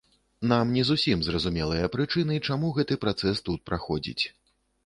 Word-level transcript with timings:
Нам 0.51 0.71
не 0.77 0.83
зусім 0.89 1.19
зразумелыя 1.27 1.91
прычыны, 1.97 2.39
чаму 2.47 2.73
гэты 2.81 3.01
працэс 3.07 3.47
тут 3.51 3.59
праходзіць. 3.73 4.23